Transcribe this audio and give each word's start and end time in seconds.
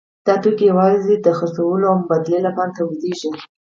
دا 0.27 0.33
توکي 0.43 0.65
یوازې 0.71 1.13
د 1.19 1.27
پلورلو 1.37 1.85
او 1.91 1.95
مبادلې 2.01 2.39
لپاره 2.47 2.75
تولیدېږي 2.77 3.31